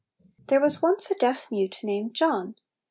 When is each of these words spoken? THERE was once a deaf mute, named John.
THERE 0.47 0.61
was 0.61 0.81
once 0.81 1.11
a 1.11 1.13
deaf 1.15 1.45
mute, 1.51 1.77
named 1.83 2.15
John. 2.15 2.55